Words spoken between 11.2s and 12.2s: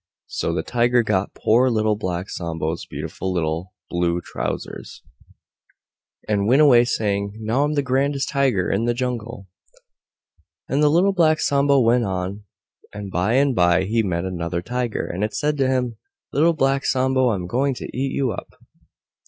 Sambo went